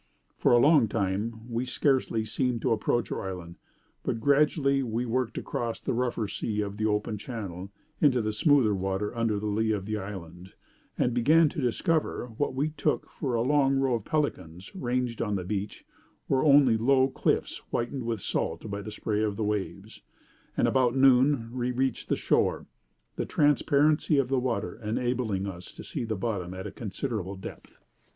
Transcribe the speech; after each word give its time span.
For 0.35 0.51
a 0.51 0.57
long 0.57 0.87
time 0.87 1.41
we 1.47 1.63
scarcely 1.63 2.25
seemed 2.25 2.63
to 2.63 2.71
approach 2.71 3.11
our 3.11 3.29
island, 3.29 3.57
but 4.01 4.19
gradually 4.19 4.81
we 4.81 5.05
worked 5.05 5.37
across 5.37 5.79
the 5.79 5.93
rougher 5.93 6.27
sea 6.27 6.59
of 6.61 6.77
the 6.77 6.87
open 6.87 7.19
channel, 7.19 7.69
into 8.01 8.19
the 8.19 8.31
smoother 8.33 8.73
water 8.73 9.15
under 9.15 9.39
the 9.39 9.45
lee 9.45 9.69
of 9.69 9.85
the 9.85 9.99
island, 9.99 10.53
and 10.97 11.13
began 11.13 11.49
to 11.49 11.61
discover 11.61 12.25
that 12.31 12.39
what 12.39 12.55
we 12.55 12.69
took 12.69 13.11
for 13.11 13.35
a 13.35 13.43
long 13.43 13.75
row 13.75 13.93
of 13.93 14.03
pelicans, 14.03 14.75
ranged 14.75 15.21
on 15.21 15.35
the 15.35 15.43
beach, 15.43 15.85
were 16.27 16.43
only 16.43 16.77
low 16.77 17.07
cliffs 17.07 17.57
whitened 17.69 18.03
with 18.03 18.21
salt 18.21 18.71
by 18.71 18.81
the 18.81 18.89
spray 18.89 19.21
of 19.21 19.35
the 19.37 19.43
waves; 19.43 20.01
and 20.57 20.67
about 20.67 20.95
noon 20.95 21.53
we 21.53 21.69
reached 21.71 22.09
the 22.09 22.15
shore, 22.15 22.65
the 23.17 23.25
transparency 23.27 24.17
of 24.17 24.29
the 24.29 24.39
water 24.39 24.81
enabling 24.81 25.45
us 25.45 25.71
to 25.71 25.83
see 25.83 26.05
the 26.05 26.15
bottom 26.15 26.55
at 26.55 26.65
a 26.65 26.71
considerable 26.71 27.35
depth. 27.35 27.77